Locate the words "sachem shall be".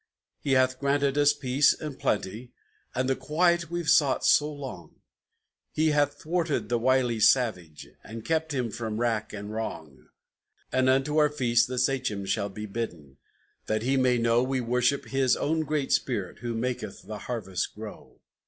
11.77-12.65